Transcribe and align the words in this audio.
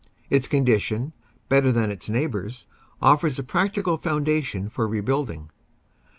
Its 0.31 0.47
condition, 0.47 1.13
better 1.47 1.71
than 1.71 1.91
its 1.91 2.09
neighbors, 2.09 2.65
offers 3.03 3.37
a 3.37 3.43
practical 3.43 3.97
foundation 3.97 4.67
for 4.67 4.87
rebuilding. 4.87 5.51